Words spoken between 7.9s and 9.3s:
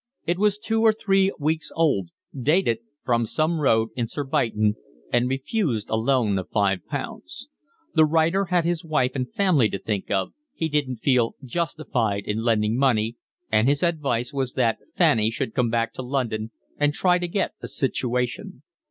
The writer had his wife